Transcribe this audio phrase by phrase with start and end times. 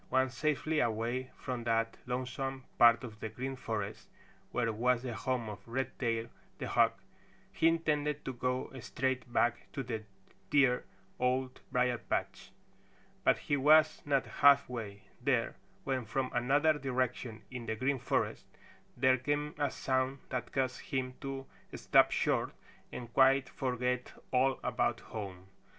[0.09, 4.09] Once safely away from that lonesome part of the Green Forest
[4.51, 6.27] where was the home of Redtail
[6.57, 6.97] the Hawk,
[7.51, 10.03] he intended to go straight back to the
[10.49, 10.85] dear
[11.19, 12.49] Old Briar patch.
[13.23, 18.47] But he was not halfway there when from another direction in the Green Forest
[18.97, 21.45] there came a sound that caused him to
[21.75, 22.55] stop short
[22.91, 25.45] and quite forget all about home.